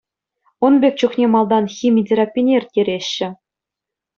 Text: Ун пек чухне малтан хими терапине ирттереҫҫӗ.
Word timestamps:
Ун 0.67 0.73
пек 0.85 0.93
чухне 1.01 1.27
малтан 1.35 1.69
хими 1.75 2.03
терапине 2.13 2.57
ирттереҫҫӗ. 2.59 3.31